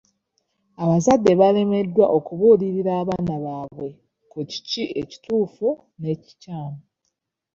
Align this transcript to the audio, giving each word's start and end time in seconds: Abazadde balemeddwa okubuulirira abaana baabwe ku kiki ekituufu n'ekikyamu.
Abazadde 0.83 1.31
balemeddwa 1.41 2.05
okubuulirira 2.17 2.91
abaana 3.01 3.35
baabwe 3.43 3.87
ku 4.31 4.37
kiki 4.49 4.83
ekituufu 5.01 5.67
n'ekikyamu. 6.01 6.79